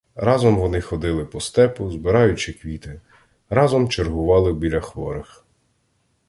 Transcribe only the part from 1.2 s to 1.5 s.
по